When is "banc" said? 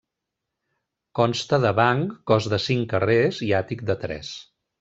1.81-2.17